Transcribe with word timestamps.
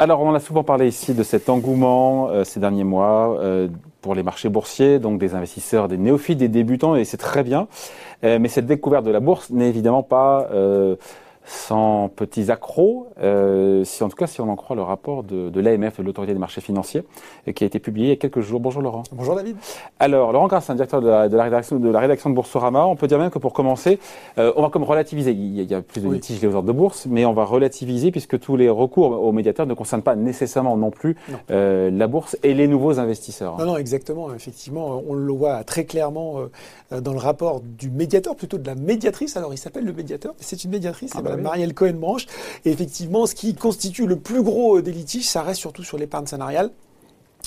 Alors, 0.00 0.22
on 0.22 0.32
a 0.34 0.40
souvent 0.40 0.64
parlé 0.64 0.88
ici 0.88 1.12
de 1.12 1.22
cet 1.22 1.50
engouement 1.50 2.30
euh, 2.30 2.42
ces 2.42 2.58
derniers 2.58 2.84
mois 2.84 3.38
euh, 3.38 3.68
pour 4.00 4.14
les 4.14 4.22
marchés 4.22 4.48
boursiers, 4.48 4.98
donc 4.98 5.20
des 5.20 5.34
investisseurs, 5.34 5.88
des 5.88 5.98
néophytes, 5.98 6.38
des 6.38 6.48
débutants, 6.48 6.96
et 6.96 7.04
c'est 7.04 7.18
très 7.18 7.42
bien. 7.42 7.68
Euh, 8.24 8.38
mais 8.40 8.48
cette 8.48 8.64
découverte 8.64 9.04
de 9.04 9.10
la 9.10 9.20
bourse 9.20 9.50
n'est 9.50 9.68
évidemment 9.68 10.02
pas 10.02 10.48
sans 11.50 12.08
petits 12.08 12.52
accros, 12.52 13.08
euh, 13.20 13.82
si 13.82 14.04
en 14.04 14.08
tout 14.08 14.16
cas 14.16 14.28
si 14.28 14.40
on 14.40 14.48
en 14.48 14.54
croit 14.54 14.76
le 14.76 14.82
rapport 14.82 15.24
de, 15.24 15.50
de 15.50 15.60
l'AMF, 15.60 15.98
de 15.98 16.04
l'autorité 16.04 16.32
des 16.32 16.38
marchés 16.38 16.60
financiers, 16.60 17.02
qui 17.54 17.64
a 17.64 17.66
été 17.66 17.80
publié 17.80 18.06
il 18.06 18.10
y 18.10 18.12
a 18.12 18.16
quelques 18.16 18.40
jours. 18.40 18.60
Bonjour 18.60 18.80
Laurent. 18.80 19.02
Bonjour 19.10 19.34
David. 19.34 19.56
Alors 19.98 20.32
Laurent 20.32 20.46
Grassin, 20.46 20.76
directeur 20.76 21.00
de 21.00 21.08
la, 21.08 21.28
de 21.28 21.36
la, 21.36 21.42
rédaction, 21.42 21.80
de 21.80 21.88
la 21.88 21.98
rédaction 21.98 22.30
de 22.30 22.36
Boursorama, 22.36 22.86
on 22.86 22.94
peut 22.94 23.08
dire 23.08 23.18
même 23.18 23.30
que 23.30 23.40
pour 23.40 23.52
commencer, 23.52 23.98
euh, 24.38 24.52
on 24.54 24.62
va 24.62 24.68
comme 24.68 24.84
relativiser. 24.84 25.32
Il 25.32 25.54
y 25.56 25.60
a, 25.60 25.62
il 25.64 25.70
y 25.70 25.74
a 25.74 25.82
plus 25.82 26.00
de 26.00 26.06
oui. 26.06 26.14
litiges 26.14 26.44
aux 26.44 26.54
ordres 26.54 26.68
de 26.68 26.72
bourse, 26.72 27.06
mais 27.06 27.24
on 27.24 27.32
va 27.32 27.44
relativiser 27.44 28.12
puisque 28.12 28.38
tous 28.38 28.56
les 28.56 28.68
recours 28.68 29.20
aux 29.20 29.32
médiateurs 29.32 29.66
ne 29.66 29.74
concernent 29.74 30.02
pas 30.02 30.14
nécessairement 30.14 30.76
non 30.76 30.92
plus 30.92 31.16
non. 31.28 31.38
Euh, 31.50 31.90
la 31.90 32.06
bourse 32.06 32.36
et 32.44 32.54
les 32.54 32.68
nouveaux 32.68 33.00
investisseurs. 33.00 33.58
Non, 33.58 33.66
non, 33.66 33.76
exactement. 33.76 34.32
Effectivement, 34.32 35.02
on 35.08 35.14
le 35.14 35.32
voit 35.32 35.64
très 35.64 35.84
clairement 35.84 36.36
euh, 36.92 37.00
dans 37.00 37.12
le 37.12 37.18
rapport 37.18 37.60
du 37.60 37.90
médiateur, 37.90 38.36
plutôt 38.36 38.58
de 38.58 38.66
la 38.66 38.76
médiatrice. 38.76 39.36
Alors 39.36 39.52
il 39.52 39.58
s'appelle 39.58 39.84
le 39.84 39.92
médiateur, 39.92 40.32
mais 40.38 40.44
c'est 40.44 40.62
une 40.62 40.70
médiatrice, 40.70 41.10
c'est 41.12 41.18
ah 41.18 41.39
oui. 41.40 41.44
Marielle 41.44 41.74
Cohen-Branche. 41.74 42.26
Et 42.64 42.70
effectivement, 42.70 43.26
ce 43.26 43.34
qui 43.34 43.54
constitue 43.54 44.06
le 44.06 44.16
plus 44.16 44.42
gros 44.42 44.80
des 44.80 44.92
litiges, 44.92 45.28
ça 45.28 45.42
reste 45.42 45.60
surtout 45.60 45.82
sur 45.82 45.98
l'épargne 45.98 46.26
salariale 46.26 46.70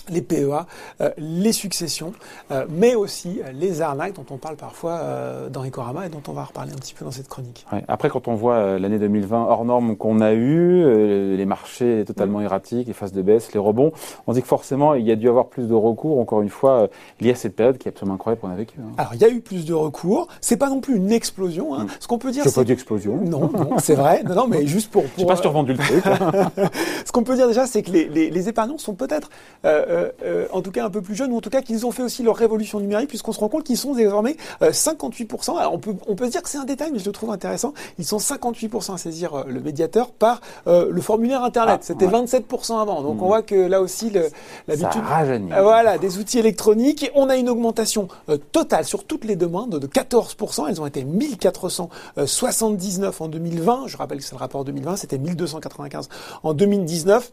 les 0.10 0.22
PEA, 0.22 0.66
euh, 1.02 1.10
les 1.18 1.52
successions, 1.52 2.14
euh, 2.52 2.66
mais 2.70 2.96
aussi 2.96 3.42
euh, 3.42 3.52
les 3.54 3.82
arnaques 3.82 4.14
dont 4.14 4.26
on 4.30 4.38
parle 4.38 4.56
parfois 4.56 4.94
euh, 4.94 5.50
dans 5.50 5.64
Ecorama 5.64 6.06
et 6.06 6.10
dont 6.10 6.22
on 6.28 6.34
va 6.34 6.44
reparler 6.44 6.72
un 6.72 6.76
petit 6.76 6.94
peu 6.94 7.06
dans 7.06 7.12
cette 7.12 7.28
chronique. 7.28 7.66
Ouais. 7.72 7.84
Après, 7.88 8.10
quand 8.10 8.28
on 8.28 8.36
voit 8.36 8.78
l'année 8.80 9.00
2020 9.00 9.46
hors 9.46 9.66
norme 9.66 9.96
qu'on 9.96 10.20
a 10.20 10.34
eu, 10.34 10.84
euh, 10.84 11.38
les 11.38 11.46
marchés 11.46 12.04
totalement 12.06 12.40
mmh. 12.40 12.44
erratiques, 12.44 12.88
les 12.88 12.94
phases 12.94 13.14
de 13.14 13.22
baisse, 13.22 13.54
les 13.54 13.60
rebonds, 13.60 13.92
on 14.28 14.34
dit 14.34 14.42
que 14.42 14.48
forcément 14.48 14.94
il 14.94 15.06
y 15.06 15.12
a 15.12 15.16
dû 15.16 15.30
avoir 15.30 15.48
plus 15.48 15.68
de 15.68 15.74
recours, 15.74 16.20
encore 16.20 16.42
une 16.42 16.50
fois, 16.50 16.90
lié 17.22 17.32
à 17.32 17.36
cette 17.36 17.56
période 17.56 17.78
qui 17.78 17.88
est 17.88 17.92
absolument 17.92 18.16
incroyable 18.16 18.42
qu'on 18.42 18.52
a 18.52 18.56
vécue. 18.56 18.80
Hein. 18.80 18.94
Alors, 18.98 19.14
il 19.14 19.22
y 19.22 19.26
a 19.26 19.30
eu 19.30 19.42
plus 19.42 19.66
de 19.66 19.74
recours. 19.74 20.28
C'est 20.42 20.58
pas 20.58 20.70
non 20.70 20.82
plus 20.82 20.96
une 20.96 21.12
explosion. 21.12 21.76
Hein. 21.76 21.86
Mmh. 21.86 21.90
Ce 22.00 22.08
qu'on 22.08 22.18
peut 22.18 22.32
dire, 22.32 22.44
c'est 22.44 22.56
pas 22.56 22.64
d'explosion. 22.64 23.20
Non, 23.24 23.50
non 23.52 23.78
c'est 23.80 23.96
vrai. 23.96 24.24
Non, 24.24 24.36
non, 24.36 24.48
mais 24.48 24.66
juste 24.68 24.92
pour. 24.92 25.04
pour... 25.16 25.28
Pas 25.28 25.36
survendu 25.36 25.74
le 25.74 25.80
truc. 25.80 26.04
Ce 27.06 27.12
qu'on 27.12 27.24
peut 27.24 27.36
dire 27.36 27.48
déjà, 27.48 27.66
c'est 27.68 27.84
que 27.84 27.92
les, 27.92 28.08
les, 28.08 28.30
les, 28.30 28.50
épargnants 28.50 28.78
sont 28.78 28.96
peut-être, 28.96 29.30
en 30.52 30.62
tout 30.62 30.72
cas 30.72 30.86
un 30.86 30.90
peu 30.90 31.02
plus 31.02 31.16
jeunes, 31.16 31.32
ou 31.32 31.38
en 31.38 31.42
tout 31.42 31.50
cas 31.50 31.62
qu'ils 31.62 31.86
ont 31.86 31.92
fait 31.92 32.04
aussi 32.04 32.24
leur 32.24 32.36
révolution 32.36 32.80
numérique, 32.80 33.10
puisqu'on 33.10 33.32
se 33.32 33.40
rend 33.40 33.50
compte 33.50 33.64
qu'ils 33.64 33.78
sont 33.78 33.94
désormais 33.94 34.38
euh, 34.62 34.72
58%. 34.72 35.58
Alors 35.58 35.74
on 35.74 35.80
peut, 35.80 35.96
on 36.08 36.16
peut 36.16 36.26
se 36.26 36.32
dire 36.32 36.42
que 36.42 36.50
c'est 36.50 36.58
un 36.58 36.66
détail, 36.66 36.92
mais 36.92 37.00
je 37.00 37.06
le 37.06 37.12
trouve 37.12 37.32
intéressant. 37.32 37.74
Ils 38.00 38.06
sont 38.06 38.18
58% 38.18 38.94
à 38.94 38.98
saisir 38.98 39.34
euh, 39.34 39.44
le 39.48 39.60
médiateur 39.60 40.12
par 40.12 40.42
euh, 40.68 40.88
le 40.90 41.02
formulaire 41.02 41.44
Internet. 41.44 41.80
Ah, 41.82 41.86
C'était 41.86 42.08
ouais. 42.08 42.26
27% 42.26 42.82
avant. 42.82 43.02
Donc 43.02 43.18
mmh. 43.18 43.24
on 43.24 43.28
voit 43.28 43.42
que 43.42 43.56
là 43.56 43.82
aussi 43.82 44.12
l'habitude. 44.68 45.02
voilà, 45.50 45.98
des 45.98 46.18
outils 46.18 46.40
électroniques. 46.40 47.10
On 47.16 47.30
a 47.30 47.38
une 47.38 47.50
augmentation 47.50 48.08
euh, 48.30 48.38
totale 48.38 48.86
sur 48.86 49.06
toutes 49.06 49.26
les 49.26 49.36
demandes 49.36 49.80
de 49.80 49.88
14%. 49.88 50.70
Elles 50.70 50.82
ont 50.82 50.86
été 50.86 51.04
1479 51.04 53.22
en 53.22 53.28
2020. 53.28 53.88
Je 53.88 53.98
rappelle 53.98 54.20
que 54.20 54.24
c'est 54.24 54.36
le 54.36 54.40
rapport 54.40 54.64
2020. 54.64 54.98
C'était 54.98 55.18
1295 55.18 56.10
en 56.44 56.54
2019 56.54 57.32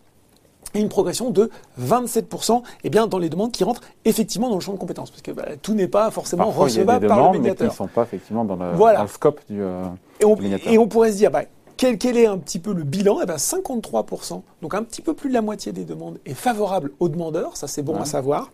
et 0.75 0.81
une 0.81 0.89
progression 0.89 1.31
de 1.31 1.51
27% 1.81 2.63
eh 2.85 2.91
bien, 2.91 3.07
dans 3.07 3.19
les 3.19 3.29
demandes 3.29 3.53
qui 3.53 3.65
rentrent 3.65 3.83
effectivement 4.05 4.49
dans 4.49 4.57
le 4.57 4.61
champ 4.61 4.73
de 4.73 4.79
compétences. 4.79 5.11
Parce 5.11 5.23
que 5.23 5.33
bah, 5.33 5.45
tout 5.61 5.75
n'est 5.75 5.89
pas 5.89 6.11
forcément 6.11 6.45
Parfois, 6.45 6.65
recevable 6.65 7.05
demandes, 7.05 7.19
par 7.19 7.33
le 7.33 7.39
médiateur. 7.39 7.67
Mais 7.67 7.69
qui 7.69 7.75
ne 7.75 7.89
sont 7.89 7.93
pas 7.93 8.03
effectivement 8.03 8.45
dans 8.45 8.57
le, 8.57 8.73
voilà. 8.73 8.99
dans 8.99 9.05
le 9.05 9.09
scope 9.09 9.41
du, 9.49 9.61
euh, 9.61 9.85
et, 10.21 10.25
on, 10.25 10.37
et 10.41 10.79
on 10.79 10.87
pourrait 10.87 11.13
se 11.13 11.17
dire, 11.17 11.31
bah, 11.31 11.43
quel, 11.77 11.99
quel, 11.99 12.17
est 12.17 12.27
un 12.27 12.39
petit 12.39 12.59
peu 12.59 12.73
le 12.73 12.85
bilan? 12.85 13.21
Eh 13.23 13.27
bien, 13.27 13.37
53%, 13.37 14.43
donc 14.63 14.75
un 14.75 14.83
petit 14.83 15.03
peu 15.03 15.15
plus 15.15 15.29
de 15.29 15.35
la 15.35 15.43
moitié 15.43 15.73
des 15.73 15.85
demandes 15.85 16.19
est 16.27 16.35
favorable 16.35 16.93
aux 17.01 17.09
demandeurs, 17.09 17.57
ça 17.57 17.67
c'est 17.67 17.83
bon 17.83 17.95
ouais. 17.95 18.03
à 18.03 18.05
savoir. 18.05 18.51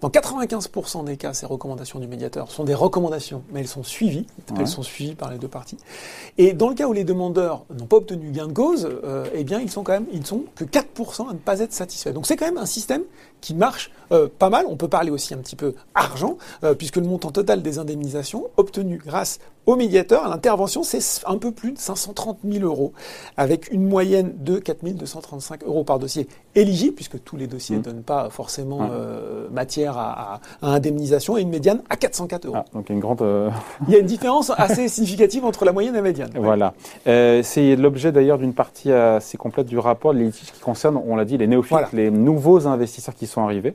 Dans 0.00 0.08
95% 0.08 1.04
des 1.04 1.16
cas, 1.16 1.32
ces 1.32 1.46
recommandations 1.46 1.98
du 1.98 2.06
médiateur 2.06 2.50
sont 2.50 2.64
des 2.64 2.74
recommandations, 2.74 3.42
mais 3.52 3.60
elles 3.60 3.68
sont 3.68 3.82
suivies. 3.82 4.26
Ouais. 4.50 4.58
Elles 4.60 4.68
sont 4.68 4.82
suivies 4.82 5.14
par 5.14 5.30
les 5.30 5.38
deux 5.38 5.48
parties. 5.48 5.78
Et 6.38 6.52
dans 6.52 6.68
le 6.68 6.74
cas 6.74 6.86
où 6.86 6.92
les 6.92 7.04
demandeurs 7.04 7.64
n'ont 7.78 7.86
pas 7.86 7.96
obtenu 7.96 8.30
gain 8.30 8.46
de 8.46 8.52
cause, 8.52 8.88
euh, 9.04 9.26
eh 9.34 9.44
bien, 9.44 9.60
ils 9.60 9.70
sont 9.70 9.82
quand 9.82 9.92
même, 9.92 10.06
ils 10.12 10.20
ne 10.20 10.24
sont 10.24 10.44
que 10.54 10.64
4% 10.64 11.30
à 11.30 11.32
ne 11.32 11.38
pas 11.38 11.60
être 11.60 11.72
satisfaits. 11.72 12.10
Donc 12.10 12.26
c'est 12.26 12.36
quand 12.36 12.46
même 12.46 12.58
un 12.58 12.66
système 12.66 13.02
qui 13.40 13.54
marche 13.54 13.90
euh, 14.12 14.28
pas 14.38 14.48
mal. 14.48 14.66
On 14.68 14.76
peut 14.76 14.88
parler 14.88 15.10
aussi 15.10 15.34
un 15.34 15.38
petit 15.38 15.56
peu 15.56 15.74
argent, 15.94 16.38
euh, 16.64 16.74
puisque 16.74 16.96
le 16.96 17.04
montant 17.04 17.30
total 17.30 17.62
des 17.62 17.78
indemnisations 17.78 18.48
obtenues 18.56 19.02
grâce 19.04 19.38
au 19.64 19.76
médiateur, 19.76 20.24
à 20.24 20.28
l'intervention, 20.28 20.82
c'est 20.82 21.00
un 21.26 21.38
peu 21.38 21.52
plus 21.52 21.72
de 21.72 21.78
530 21.78 22.38
000 22.44 22.64
euros, 22.64 22.92
avec 23.36 23.70
une 23.70 23.86
moyenne 23.86 24.34
de 24.38 24.58
4 24.58 24.82
235 24.82 25.62
euros 25.64 25.84
par 25.84 26.00
dossier 26.00 26.26
éligible, 26.56 26.94
puisque 26.94 27.22
tous 27.22 27.36
les 27.36 27.46
dossiers 27.46 27.76
ne 27.76 27.80
mmh. 27.80 27.84
donnent 27.84 28.02
pas 28.02 28.28
forcément 28.28 28.88
euh, 28.90 29.48
matière 29.50 29.96
à, 29.96 30.40
indemnisation, 30.62 31.38
et 31.38 31.42
une 31.42 31.50
médiane 31.50 31.82
à 31.88 31.96
404 31.96 32.46
euros. 32.46 32.56
Ah, 32.58 32.64
donc 32.74 32.86
il 32.88 32.88
y 32.88 32.92
a 32.92 32.94
une 32.94 33.00
grande... 33.00 33.22
Euh... 33.22 33.50
Il 33.86 33.94
y 33.94 33.96
a 33.96 34.00
une 34.00 34.06
différence 34.06 34.50
assez 34.56 34.88
significative 34.88 35.44
entre 35.44 35.64
la 35.64 35.72
moyenne 35.72 35.94
et 35.94 35.98
la 35.98 36.02
médiane. 36.02 36.30
Voilà. 36.34 36.74
Euh, 37.06 37.42
c'est 37.44 37.76
l'objet 37.76 38.10
d'ailleurs 38.10 38.38
d'une 38.38 38.54
partie 38.54 38.90
assez 38.90 39.38
complète 39.38 39.66
du 39.66 39.78
rapport, 39.78 40.12
les 40.12 40.24
litiges 40.24 40.50
qui 40.52 40.60
concernent, 40.60 41.00
on 41.06 41.14
l'a 41.14 41.24
dit, 41.24 41.38
les 41.38 41.46
néophytes, 41.46 41.70
voilà. 41.70 41.88
les 41.92 42.10
nouveaux 42.10 42.66
investisseurs 42.66 43.14
qui 43.14 43.26
sont 43.26 43.42
arrivés. 43.42 43.74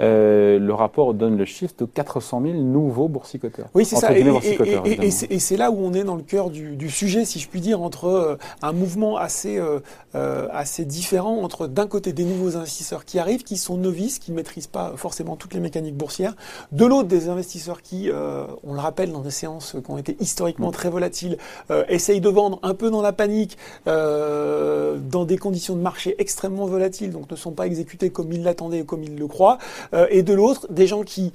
Le 0.00 0.72
rapport 0.72 1.14
donne 1.14 1.36
le 1.36 1.44
chiffre 1.44 1.74
de 1.78 1.84
400 1.84 2.42
000 2.42 2.54
nouveaux 2.54 3.08
boursicoteurs. 3.08 3.68
Oui, 3.74 3.84
c'est 3.84 3.96
ça. 3.96 4.16
Et, 4.16 4.20
et, 4.20 5.06
et, 5.06 5.10
et 5.27 5.27
c'est 5.38 5.56
là 5.56 5.70
où 5.70 5.78
on 5.78 5.92
est 5.94 6.04
dans 6.04 6.16
le 6.16 6.22
cœur 6.22 6.50
du, 6.50 6.76
du, 6.76 6.90
sujet, 6.90 7.24
si 7.24 7.38
je 7.38 7.48
puis 7.48 7.60
dire, 7.60 7.82
entre 7.82 8.06
euh, 8.06 8.36
un 8.62 8.72
mouvement 8.72 9.16
assez, 9.16 9.58
euh, 9.58 9.80
euh, 10.14 10.48
assez 10.52 10.84
différent 10.84 11.42
entre 11.42 11.66
d'un 11.66 11.86
côté 11.86 12.12
des 12.12 12.24
nouveaux 12.24 12.56
investisseurs 12.56 13.04
qui 13.04 13.18
arrivent, 13.18 13.44
qui 13.44 13.56
sont 13.56 13.76
novices, 13.76 14.18
qui 14.18 14.30
ne 14.30 14.36
maîtrisent 14.36 14.66
pas 14.66 14.94
forcément 14.96 15.36
toutes 15.36 15.54
les 15.54 15.60
mécaniques 15.60 15.96
boursières, 15.96 16.34
de 16.72 16.84
l'autre 16.84 17.08
des 17.08 17.28
investisseurs 17.28 17.82
qui, 17.82 18.10
euh, 18.10 18.46
on 18.64 18.74
le 18.74 18.80
rappelle 18.80 19.12
dans 19.12 19.20
des 19.20 19.30
séances 19.30 19.76
qui 19.84 19.90
ont 19.90 19.98
été 19.98 20.16
historiquement 20.20 20.70
très 20.70 20.90
volatiles, 20.90 21.38
essayent 21.88 22.20
de 22.20 22.28
vendre 22.28 22.58
un 22.62 22.74
peu 22.74 22.90
dans 22.90 23.02
la 23.02 23.12
panique, 23.12 23.56
dans 23.86 25.24
des 25.24 25.38
conditions 25.38 25.76
de 25.76 25.80
marché 25.80 26.14
extrêmement 26.18 26.66
volatiles, 26.66 27.10
donc 27.10 27.30
ne 27.30 27.36
sont 27.36 27.52
pas 27.52 27.66
exécutés 27.66 28.10
comme 28.10 28.32
ils 28.32 28.42
l'attendaient 28.42 28.82
ou 28.82 28.84
comme 28.84 29.02
ils 29.02 29.16
le 29.16 29.26
croient. 29.26 29.58
Et 30.10 30.22
de 30.22 30.32
l'autre, 30.32 30.66
des 30.70 30.86
gens 30.86 31.02
qui 31.02 31.32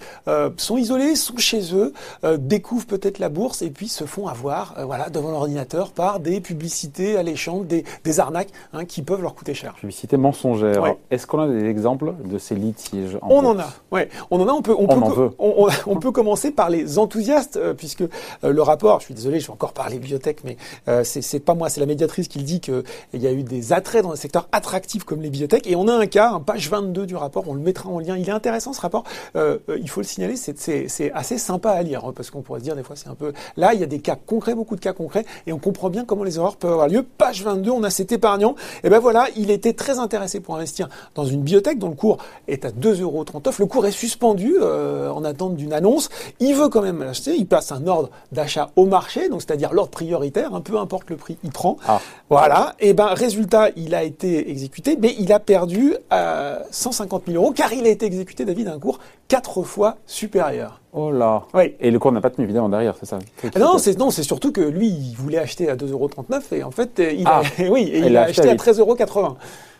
sont 0.57 0.77
isolés, 0.77 1.15
sont 1.15 1.37
chez 1.37 1.75
eux, 1.75 1.93
découvrent 2.37 2.87
peut-être 2.87 3.19
la 3.19 3.29
bourse 3.29 3.61
et 3.61 3.69
puis 3.69 3.82
se 3.87 4.05
font 4.05 4.27
avoir 4.27 4.75
voilà, 4.85 5.09
devant 5.09 5.31
l'ordinateur 5.31 5.91
par 5.91 6.19
des 6.19 6.41
publicités 6.41 7.17
alléchantes, 7.17 7.67
des, 7.67 7.83
des 8.03 8.19
arnaques 8.19 8.49
hein, 8.73 8.85
qui 8.85 9.01
peuvent 9.01 9.21
leur 9.21 9.35
coûter 9.35 9.53
cher. 9.53 9.73
Publicité 9.75 10.17
mensongère. 10.17 10.81
Ouais. 10.81 10.97
Est-ce 11.11 11.27
qu'on 11.27 11.39
a 11.39 11.47
des 11.47 11.65
exemples 11.65 12.13
de 12.25 12.37
ces 12.37 12.55
litiges 12.55 13.17
en 13.21 13.29
On 13.29 13.45
en 13.45 13.59
a. 13.59 13.67
Ouais, 13.91 14.09
on 14.31 14.41
en 14.41 14.47
a. 14.47 14.51
On 14.51 14.61
peut, 14.61 14.75
on, 14.77 14.83
on 14.83 14.87
peut, 14.87 14.93
en 14.93 15.09
veut. 15.09 15.31
On, 15.39 15.67
on, 15.87 15.95
peut 15.97 16.11
commencer 16.11 16.51
par 16.51 16.69
les 16.69 16.97
enthousiastes, 16.97 17.59
puisque 17.77 18.03
le 18.43 18.61
rapport, 18.61 18.99
je 18.99 19.05
suis 19.05 19.13
désolé, 19.13 19.39
je 19.39 19.47
vais 19.47 19.53
encore 19.53 19.73
parler 19.73 19.99
bibliothèque, 19.99 20.43
mais 20.43 20.57
c'est 21.03 21.39
pas 21.39 21.53
moi, 21.53 21.69
c'est 21.69 21.79
la 21.79 21.85
médiatrice 21.85 22.27
qui 22.27 22.39
le 22.39 22.45
dit 22.45 22.59
qu'il 22.59 22.83
y 23.13 23.27
a 23.27 23.31
eu 23.31 23.43
des 23.43 23.73
attraits 23.73 24.03
dans 24.03 24.11
le 24.11 24.15
secteur 24.15 24.47
attractif 24.51 25.03
comme 25.03 25.21
les 25.21 25.29
bibliothèques. 25.29 25.67
Et 25.67 25.75
on 25.75 25.87
a 25.87 25.93
un 25.93 26.05
cas, 26.05 26.31
un 26.31 26.39
page 26.39 26.69
22 26.69 27.05
du 27.05 27.15
rapport, 27.15 27.43
on 27.47 27.53
le 27.53 27.61
mettra 27.61 27.89
en 27.89 27.99
lien. 27.99 28.17
Il 28.17 28.27
est 28.27 28.33
intéressant 28.33 28.73
ce 28.73 28.81
rapport. 28.81 29.03
Euh, 29.35 29.57
il 29.77 29.89
faut 29.89 30.01
le 30.01 30.05
signaler, 30.05 30.35
c'est 30.35 31.11
assez 31.13 31.37
sympa 31.37 31.71
à 31.71 31.81
lire 31.83 32.05
hein, 32.05 32.13
parce 32.15 32.29
qu'on 32.29 32.41
pourrait 32.41 32.59
se 32.59 32.65
dire 32.65 32.75
des 32.75 32.83
fois 32.83 32.95
c'est 32.95 33.09
un 33.09 33.15
peu. 33.15 33.33
Là, 33.57 33.72
il 33.73 33.79
y 33.79 33.83
a 33.83 33.87
des 33.87 33.99
cas 33.99 34.15
concrets, 34.15 34.55
beaucoup 34.55 34.75
de 34.75 34.81
cas 34.81 34.93
concrets, 34.93 35.25
et 35.47 35.53
on 35.53 35.59
comprend 35.59 35.89
bien 35.89 36.05
comment 36.05 36.23
les 36.23 36.37
erreurs 36.37 36.55
peuvent 36.55 36.71
avoir 36.71 36.87
lieu. 36.87 37.03
Page 37.03 37.43
22, 37.43 37.71
on 37.71 37.83
a 37.83 37.89
cet 37.89 38.11
épargnant. 38.11 38.55
Et 38.83 38.89
ben 38.89 38.99
voilà, 38.99 39.27
il 39.35 39.51
était 39.51 39.73
très 39.73 39.99
intéressé 39.99 40.39
pour 40.39 40.55
investir 40.55 40.89
dans 41.15 41.25
une 41.25 41.41
bibliothèque 41.41 41.79
dont 41.79 41.89
le 41.89 41.95
cours 41.95 42.17
est 42.47 42.65
à 42.65 42.69
2,39 42.69 43.01
euros. 43.01 43.25
Le 43.59 43.65
cours 43.65 43.85
est 43.85 43.91
suspendu 43.91 44.55
euh, 44.61 45.09
en 45.09 45.23
attente 45.23 45.55
d'une 45.55 45.73
annonce. 45.73 46.09
Il 46.39 46.55
veut 46.55 46.69
quand 46.69 46.81
même 46.81 46.99
l'acheter. 46.99 47.35
Il 47.35 47.47
passe 47.47 47.71
un 47.71 47.87
ordre 47.87 48.09
d'achat 48.31 48.69
au 48.75 48.85
marché, 48.85 49.29
donc 49.29 49.41
c'est-à-dire 49.41 49.73
l'ordre 49.73 49.91
prioritaire. 49.91 50.53
Un 50.53 50.61
peu 50.61 50.77
importe 50.77 51.09
le 51.09 51.17
prix, 51.17 51.37
il 51.43 51.51
prend. 51.51 51.77
Ah. 51.87 51.99
Voilà. 52.29 52.75
Et 52.79 52.93
ben 52.93 53.07
résultat, 53.07 53.69
il 53.75 53.95
a 53.95 54.03
été 54.03 54.49
exécuté, 54.49 54.97
mais 54.99 55.15
il 55.19 55.31
a 55.33 55.39
perdu 55.39 55.95
euh, 56.11 56.59
150 56.71 57.23
000 57.27 57.41
euros 57.41 57.53
car 57.53 57.73
il 57.73 57.85
a 57.85 57.89
été 57.89 58.05
exécuté, 58.05 58.45
David, 58.45 58.67
un 58.67 58.79
cours 58.79 58.99
quatre 59.27 59.63
fois 59.63 59.97
supérieur. 60.05 60.82
Oh 60.93 61.11
là 61.11 61.43
Oui. 61.53 61.73
Et 61.79 61.89
le 61.89 61.97
cours 61.97 62.11
n'a 62.11 62.21
pas 62.21 62.29
tenu, 62.29 62.45
évidemment, 62.45 62.69
derrière, 62.69 62.95
c'est 62.99 63.07
ça 63.07 63.17
ah 63.43 63.59
Non, 63.59 63.77
c'est, 63.79 63.97
non, 63.97 64.11
c'est 64.11 64.23
surtout 64.23 64.51
que 64.51 64.61
lui, 64.61 64.87
il 64.87 65.15
voulait 65.15 65.39
acheter 65.39 65.69
à 65.69 65.75
2,39€ 65.75 66.55
et 66.55 66.63
en 66.63 66.71
fait, 66.71 66.99
il, 66.99 67.23
ah, 67.25 67.41
a, 67.41 67.63
oui, 67.69 67.91
il, 67.93 68.05
il 68.05 68.17
a 68.17 68.23
acheté, 68.23 68.49
à 68.49 68.55
13,80€. 68.55 69.35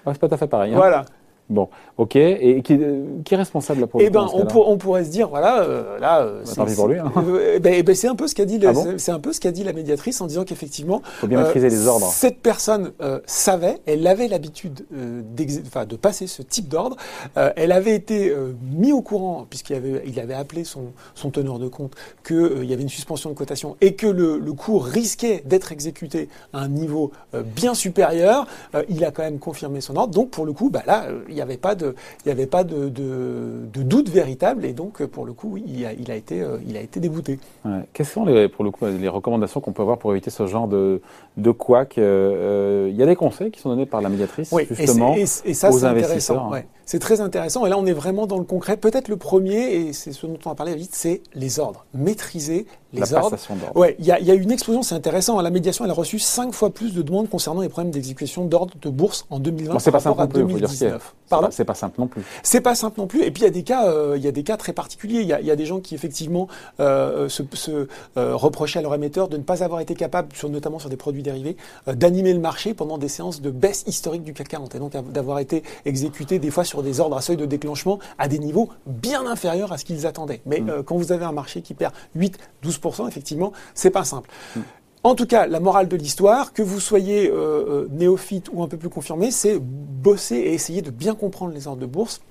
Ah, 0.06 0.12
c'est 0.12 0.20
pas 0.20 0.28
tout 0.28 0.34
à 0.34 0.38
fait 0.38 0.48
pareil. 0.48 0.74
Hein. 0.74 0.78
Voilà. 0.78 1.06
Bon, 1.50 1.70
ok. 1.98 2.16
Et 2.16 2.62
qui, 2.64 2.80
qui 3.26 3.34
est 3.34 3.38
responsable 3.38 3.88
pour 3.88 4.02
Eh 4.02 4.10
ben, 4.10 4.28
on, 4.34 4.48
on, 4.56 4.78
pourrait 4.78 5.04
se 5.04 5.10
dire, 5.10 5.28
voilà, 5.28 5.62
euh, 5.62 6.00
là, 6.00 6.22
euh, 6.22 6.42
c'est 6.46 6.76
pour 6.76 6.88
lui. 6.88 7.00
Hein. 7.00 7.12
Euh, 7.18 7.60
ben, 7.60 7.74
eh 7.76 7.84
ben, 7.84 7.94
c'est 7.94 8.08
un 8.08 8.16
peu 8.16 8.28
ce 8.28 8.36
qu'a 8.36 8.46
dit, 8.46 8.60
ah 8.66 8.72
c'est 8.98 9.12
un 9.12 9.20
peu 9.20 9.34
ce 9.34 9.42
qu'a 9.42 9.52
dit 9.52 9.64
la 9.64 9.74
médiatrice 9.74 10.22
en 10.22 10.28
disant 10.28 10.46
qu'effectivement, 10.46 11.02
faut 11.04 11.28
bien 11.28 11.42
maîtriser 11.42 11.70
les 11.70 11.88
ordres. 11.88 12.08
Cette 12.08 12.40
personne 12.40 12.92
savait, 13.26 13.80
elle 13.86 14.06
avait 14.08 14.28
l'habitude 14.28 14.86
de 14.92 15.96
passer 15.96 16.28
ce 16.28 16.42
type 16.42 16.70
d'ordre. 16.70 16.96
elle 17.36 17.72
avait 17.72 17.96
été 17.96 18.34
mis 18.72 18.92
au 18.92 19.02
courant 19.02 19.46
puisqu'il 19.50 19.76
avait, 19.76 20.04
il 20.06 20.20
avait 20.20 20.34
appelé 20.34 20.64
son, 20.64 20.94
son 21.16 21.30
teneur 21.30 21.60
de 21.60 21.68
compte 21.68 21.94
qu'il 22.26 22.66
y 22.66 22.74
avait 22.74 22.84
une 22.84 22.90
suspension 22.90 23.30
de 23.30 23.36
cotation 23.36 23.76
et 23.82 23.96
que 23.96 24.08
le, 24.08 24.38
le 24.38 24.54
cours 24.54 24.86
risquait 24.86 25.44
d'être 25.46 25.72
exécuté 25.72 26.30
à 26.54 26.60
un 26.60 26.68
niveau 26.68 27.12
bien 27.56 27.74
supérieur. 27.74 28.48
il 28.90 29.04
a 29.06 29.12
quand 29.12 29.24
même 29.24 29.40
confirmé 29.40 29.82
son 29.82 29.96
ordre. 29.96 30.14
Donc 30.14 30.30
pour 30.30 30.46
le 30.46 30.54
coup, 30.54 30.70
bah 30.70 30.84
là, 30.86 31.08
il 31.34 31.38
y 31.38 31.42
avait 31.42 31.58
pas 31.58 31.76
de, 31.76 31.96
il 32.26 32.30
y 32.30 32.32
avait 32.32 32.46
pas 32.46 32.64
de, 32.64 32.90
de, 32.90 33.84
doute 33.84 34.10
véritable 34.10 34.66
et 34.66 34.74
donc 34.74 35.04
pour 35.06 35.26
le 35.26 35.34
coup, 35.34 35.50
oui, 35.54 35.64
il 35.68 35.86
a, 35.86 35.94
il 35.94 36.10
a 36.12 36.16
été, 36.16 36.42
euh, 36.42 36.58
il 36.68 36.78
a 36.78 36.82
été 36.82 37.00
débouté. 37.00 37.40
Ouais. 37.66 37.82
Quelles 37.92 38.06
sont 38.06 38.26
les, 38.26 38.48
pour 38.48 38.64
le 38.64 38.72
coup 38.72 38.86
les 38.86 39.08
recommandations 39.08 39.60
qu'on 39.60 39.74
peut 39.74 39.82
avoir 39.82 39.98
pour 39.98 40.12
éviter 40.12 40.30
ce 40.30 40.48
genre 40.48 40.68
de, 40.68 41.02
de 41.38 41.52
couac 41.52 41.98
euh, 41.98 42.86
euh, 42.86 42.90
Il 42.90 42.96
y 42.96 43.04
a 43.04 43.06
des 43.06 43.16
conseils 43.16 43.52
qui 43.52 43.60
sont 43.60 43.70
donnés 43.70 43.86
par 43.86 44.02
la 44.02 44.10
médiatrice 44.10 44.54
justement 44.72 45.16
et, 45.16 45.22
et, 45.22 45.54
ça, 45.54 45.72
aux 45.72 45.86
investisseurs. 45.86 46.50
Ouais. 46.50 46.66
C'est 46.86 47.00
très 47.00 47.22
intéressant. 47.22 47.66
Et 47.66 47.70
là, 47.70 47.78
on 47.78 47.86
est 47.86 47.94
vraiment 47.94 48.28
dans 48.28 48.38
le 48.38 48.44
concret. 48.44 48.78
Peut-être 48.78 49.08
le 49.08 49.18
premier, 49.18 49.76
et 49.76 49.94
c'est 49.94 50.12
ce 50.12 50.28
dont 50.28 50.40
on 50.46 50.52
a 50.52 50.56
parlé 50.56 50.76
vite, 50.76 50.94
c'est 50.94 51.22
les 51.34 51.60
ordres. 51.60 51.86
Maîtriser 51.94 52.66
les 52.94 53.02
la 53.02 53.24
ordres. 53.24 53.38
d'ordre. 53.50 53.76
Ouais, 53.76 53.96
il 54.00 54.06
y 54.06 54.12
a, 54.12 54.20
y 54.20 54.32
a 54.32 54.34
une 54.34 54.52
explosion, 54.52 54.84
c'est 54.84 54.96
intéressant. 54.96 55.40
La 55.42 55.50
médiation, 55.50 55.86
elle 55.86 55.92
a 55.92 55.96
reçu 55.96 56.20
cinq 56.20 56.54
fois 56.54 56.70
plus 56.70 56.94
de 56.94 57.02
demandes 57.02 57.30
concernant 57.30 57.62
les 57.62 57.70
problèmes 57.70 57.92
d'exécution 57.92 58.46
d'ordre 58.46 58.76
de 58.82 58.90
bourse 58.90 59.26
en 59.30 59.40
2020 59.40 59.74
bon, 59.74 59.80
par 59.80 59.94
rapport 59.94 60.22
à 60.22 60.28
2019. 60.28 61.14
Pardon 61.30 61.48
C'est 61.52 61.66
pas 61.66 61.74
simple 61.74 62.00
non 62.00 62.08
plus. 62.08 62.22
C'est 62.44 62.62
pas 62.62 62.76
simple 62.76 63.00
non 63.00 63.08
plus. 63.08 63.24
Et 63.24 63.32
puis 63.32 63.42
il 63.42 63.46
y 63.46 63.48
a 63.48 63.52
des 63.52 63.64
cas, 63.64 63.88
euh, 63.88 64.16
il 64.18 64.24
y 64.24 64.28
a 64.28 64.32
des 64.32 64.44
cas 64.44 64.58
très 64.58 64.74
particuliers. 64.74 65.22
Il 65.22 65.28
y 65.28 65.34
a, 65.34 65.42
y 65.42 65.50
a, 65.50 65.56
des 65.56 65.66
gens 65.66 65.80
qui 65.80 65.96
effectivement 65.96 66.48
euh, 66.80 67.30
se, 67.30 67.44
se 67.54 67.88
euh, 68.18 68.36
reprochaient 68.36 68.80
à 68.80 68.82
leur 68.82 68.94
émetteur 68.94 69.28
de 69.28 69.38
ne 69.38 69.44
pas 69.44 69.64
avoir 69.64 69.80
été 69.80 69.96
capable, 69.96 70.36
sur, 70.36 70.50
notamment 70.50 70.80
sur 70.80 70.90
des 70.90 70.98
produits 70.98 71.24
dérivés, 71.24 71.58
d'animer 71.88 72.34
le 72.34 72.40
marché 72.40 72.74
pendant 72.74 72.98
des 72.98 73.08
séances 73.08 73.42
de 73.42 73.50
baisse 73.50 73.84
historique 73.88 74.24
du 74.24 74.34
CAC 74.34 74.50
40 74.50 74.76
et 74.76 74.80
donc 74.80 74.92
d'avoir 75.12 75.40
été 75.40 75.64
exécuté 75.86 76.40
des 76.40 76.52
fois 76.52 76.64
sur 76.64 76.73
des 76.82 77.00
ordres 77.00 77.18
à 77.18 77.22
seuil 77.22 77.38
de 77.38 77.46
déclenchement 77.46 78.00
à 78.18 78.28
des 78.28 78.40
niveaux 78.40 78.70
bien 78.86 79.26
inférieurs 79.28 79.72
à 79.72 79.78
ce 79.78 79.86
qu'ils 79.86 80.08
attendaient. 80.08 80.42
Mais 80.46 80.62
mm. 80.62 80.70
euh, 80.70 80.84
quand 80.84 80.96
vous 80.96 81.12
avez 81.12 81.26
un 81.26 81.32
marché 81.32 81.62
qui 81.62 81.74
perd 81.74 81.94
8-12%, 82.18 83.08
effectivement, 83.08 83.52
c'est 83.74 83.92
pas 83.92 84.04
simple. 84.04 84.30
Mm. 84.56 84.62
En 85.06 85.16
tout 85.16 85.26
cas, 85.26 85.48
la 85.48 85.60
morale 85.60 85.90
de 85.90 85.98
l'histoire, 85.98 86.54
que 86.54 86.62
vous 86.62 86.80
soyez 86.80 87.30
euh, 87.30 87.34
euh, 87.34 87.88
néophyte 87.92 88.50
ou 88.54 88.64
un 88.64 88.68
peu 88.68 88.78
plus 88.78 88.90
confirmé, 88.90 89.32
c'est 89.32 89.60
bosser 89.60 90.38
et 90.38 90.54
essayer 90.54 90.82
de 90.82 90.92
bien 90.92 91.14
comprendre 91.14 91.54
les 91.54 91.68
ordres 91.68 91.82
de 91.82 91.86
bourse 91.86 92.22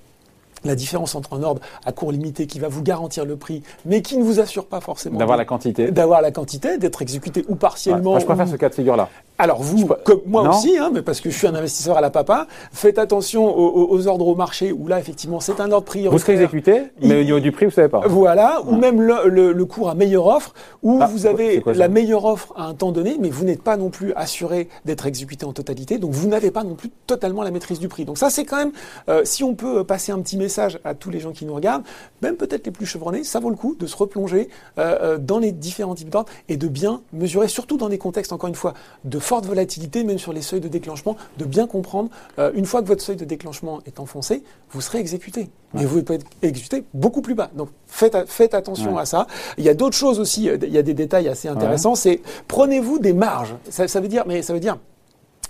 la 0.65 0.75
différence 0.75 1.15
entre 1.15 1.35
un 1.35 1.43
ordre 1.43 1.61
à 1.85 1.93
court 1.93 2.13
limité 2.13 2.47
qui 2.47 2.59
va 2.59 2.69
vous 2.69 2.83
garantir 2.83 3.25
le 3.25 3.37
prix, 3.37 3.63
mais 3.85 4.03
qui 4.03 4.17
ne 4.17 4.23
vous 4.23 4.41
assure 4.41 4.67
pas 4.67 4.81
forcément 4.81 5.19
d'avoir 5.19 5.37
la 5.37 5.45
quantité, 5.45 5.91
d'avoir 5.91 6.23
la 6.23 6.31
quantité, 6.31 6.79
d'être 6.79 7.03
exécuté 7.03 7.45
ou 7.49 7.57
partiellement. 7.57 8.13
moi, 8.13 8.21
je 8.21 8.27
préfère 8.27 8.49
ce 8.49 8.57
cas 8.57 8.69
de 8.69 8.75
figure-là. 8.75 9.09
Alors 9.43 9.61
vous, 9.61 9.89
comme 10.05 10.21
moi 10.25 10.49
aussi, 10.49 10.79
hein, 10.79 10.91
mais 10.95 11.03
parce 11.03 11.21
que 11.21 11.29
je 11.29 11.37
suis 11.37 11.49
un 11.49 11.55
investisseur 11.57 11.99
à 11.99 12.01
la 12.01 12.11
papa, 12.11 12.47
faites 12.71 12.97
attention 12.97 13.53
aux, 13.59 14.07
ordres 14.07 14.29
au 14.29 14.37
marché 14.37 14.71
où 14.71 14.87
là 14.87 15.01
effectivement 15.01 15.41
c'est 15.41 15.61
un 15.61 15.73
ordre 15.73 15.85
prioritaire. 15.85 16.13
Vous 16.13 16.19
serez 16.21 16.35
exécuté, 16.35 16.83
mais 17.01 17.23
au 17.23 17.25
niveau 17.25 17.41
du 17.41 17.51
prix 17.51 17.65
vous 17.65 17.73
savez 17.73 17.89
pas. 17.89 18.03
Voilà, 18.07 18.63
ou 18.65 18.77
même 18.77 19.03
le, 19.03 19.65
cours 19.65 19.91
à 19.91 19.97
meilleure 19.97 20.29
offre, 20.29 20.55
où 20.85 21.01
ah, 21.03 21.09
vous 21.09 21.27
avez 21.27 21.61
la 21.75 21.89
meilleure 21.89 22.25
offre 22.25 22.53
à 22.55 22.67
un 22.67 22.75
temps 22.75 22.93
donné, 22.93 23.17
mais 23.19 23.31
vous 23.31 23.45
n'êtes 23.45 23.65
pas 23.65 23.77
non 23.77 23.91
plus 23.91 24.13
assuré 24.15 24.69
d'être 24.85 25.07
exécuté 25.07 25.45
en 25.45 25.53
totalité, 25.53 25.99
donc 25.99 26.13
vous 26.13 26.29
n'avez 26.29 26.53
pas 26.53 26.63
non 26.63 26.77
plus 26.77 26.91
totalement 27.09 27.43
la 27.43 27.51
maîtrise 27.51 27.81
du 27.81 27.89
prix. 27.89 28.05
Donc 28.05 28.19
ça 28.19 28.31
c'est 28.31 28.45
quand 28.45 28.59
même, 28.59 28.73
euh, 29.09 29.23
si 29.25 29.43
on 29.43 29.57
peut 29.57 29.83
passer 29.83 30.13
un 30.13 30.21
petit 30.21 30.37
message 30.37 30.79
à 30.85 30.95
tous 30.95 31.11
les 31.11 31.19
gens 31.19 31.33
qui 31.33 31.47
nous 31.47 31.55
regardent, 31.55 31.83
même 32.23 32.37
peut-être 32.37 32.65
les 32.67 32.73
plus 32.73 32.87
chevronnés, 32.87 33.25
ça 33.25 33.41
vaut 33.41 33.51
le 33.51 33.57
coup 33.57 33.75
de 33.75 33.89
se 33.89 33.97
replonger 33.97 34.49
euh, 34.79 34.99
euh, 35.03 35.19
dans 35.19 35.41
les 35.41 35.51
différents 35.51 35.97
types 35.97 36.11
d'ordres 36.11 36.31
et 36.49 36.57
de 36.57 36.69
bien 36.69 37.03
mesurer, 37.13 37.49
surtout 37.49 37.77
dans 37.77 37.89
des 37.89 37.99
contextes 37.99 38.33
encore 38.33 38.49
une 38.49 38.55
fois 38.55 38.75
de 39.03 39.19
forte 39.33 39.47
volatilité, 39.47 40.05
même 40.05 40.19
sur 40.19 40.35
les 40.35 40.43
seuils 40.43 40.61
de 40.61 40.69
déclenchement, 40.69 41.17
de 41.39 41.47
bien 41.47 41.67
comprendre, 41.67 42.11
euh, 42.39 42.51
une 42.55 42.67
fois 42.67 42.83
que 42.83 42.87
votre 42.87 43.01
seuil 43.01 43.17
de 43.17 43.25
déclenchement 43.25 43.81
est 43.87 43.99
enfoncé, 43.99 44.43
vous 44.73 44.83
serez 44.83 44.99
exécuté. 44.99 45.49
Mais 45.73 45.87
vous 45.87 46.03
pouvez 46.03 46.17
être 46.17 46.27
exécuté 46.43 46.85
beaucoup 46.93 47.23
plus 47.23 47.35
bas. 47.35 47.51
Donc 47.57 47.71
faites, 47.87 48.15
faites 48.27 48.53
attention 48.53 48.99
à 48.99 49.07
ça. 49.07 49.27
Il 49.57 49.65
y 49.65 49.71
a 49.71 49.75
d'autres 49.75 49.97
choses 49.97 50.21
aussi, 50.21 50.51
il 50.51 50.69
y 50.69 50.77
a 50.77 50.83
des 50.83 50.93
détails 50.93 51.29
assez 51.29 51.49
intéressants, 51.49 51.95
c'est 51.95 52.21
prenez-vous 52.47 52.99
des 52.99 53.15
marges. 53.15 53.55
Ça, 53.71 53.89
ça 53.89 54.01
veut 54.03 54.09
dire, 54.09 54.25
mais 54.27 54.43
ça 54.43 54.53
veut 54.53 54.61
dire, 54.61 54.77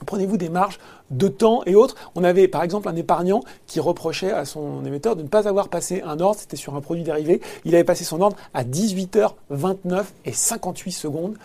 Prenez-vous 0.06 0.36
des 0.36 0.48
marges 0.48 0.80
de 1.10 1.28
temps 1.28 1.62
et 1.64 1.76
autres. 1.76 1.94
On 2.16 2.24
avait 2.24 2.48
par 2.48 2.64
exemple 2.64 2.88
un 2.88 2.96
épargnant 2.96 3.42
qui 3.68 3.78
reprochait 3.78 4.32
à 4.32 4.44
son 4.44 4.84
émetteur 4.84 5.14
de 5.14 5.22
ne 5.22 5.28
pas 5.28 5.46
avoir 5.48 5.68
passé 5.68 6.02
un 6.04 6.18
ordre, 6.18 6.40
c'était 6.40 6.56
sur 6.56 6.74
un 6.74 6.80
produit 6.80 7.04
dérivé, 7.04 7.40
il 7.64 7.74
avait 7.76 7.84
passé 7.84 8.02
son 8.02 8.20
ordre 8.20 8.36
à 8.52 8.64
18h29 8.64 10.02
et 10.24 10.32
58 10.32 10.90
secondes 10.90 11.36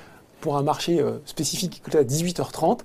pour 0.42 0.58
un 0.58 0.64
marché 0.64 1.00
euh, 1.00 1.18
spécifique 1.26 1.72
qui 1.74 1.80
coûtait 1.80 1.98
à 1.98 2.04
18h30. 2.04 2.80